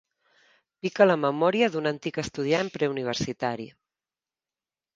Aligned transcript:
Pica 0.85 1.05
la 1.07 1.17
memòria 1.25 1.67
d'un 1.75 1.89
antic 1.91 2.17
estudiant 2.25 2.73
preuniversitari. 2.79 3.71